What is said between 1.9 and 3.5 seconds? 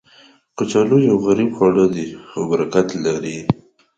دی، خو برکت لري